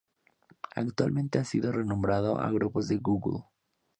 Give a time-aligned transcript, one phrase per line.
[0.73, 3.43] Actualmente ha sido renombrado a Grupos de Google.